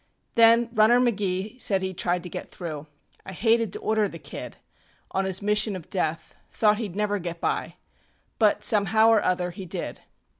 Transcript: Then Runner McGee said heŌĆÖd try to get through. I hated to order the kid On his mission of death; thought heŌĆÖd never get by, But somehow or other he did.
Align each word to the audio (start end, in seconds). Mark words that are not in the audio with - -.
Then 0.33 0.71
Runner 0.73 0.99
McGee 0.99 1.61
said 1.61 1.83
heŌĆÖd 1.83 1.95
try 1.97 2.17
to 2.17 2.27
get 2.27 2.49
through. 2.49 2.87
I 3.23 3.33
hated 3.33 3.71
to 3.73 3.79
order 3.81 4.07
the 4.07 4.17
kid 4.17 4.57
On 5.11 5.25
his 5.25 5.43
mission 5.43 5.75
of 5.75 5.91
death; 5.91 6.35
thought 6.49 6.77
heŌĆÖd 6.77 6.95
never 6.95 7.19
get 7.19 7.39
by, 7.39 7.75
But 8.39 8.63
somehow 8.63 9.09
or 9.09 9.21
other 9.21 9.51
he 9.51 9.67
did. 9.67 10.01